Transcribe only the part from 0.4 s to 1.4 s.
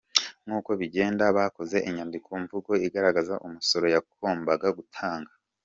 Nk’uko bigenda,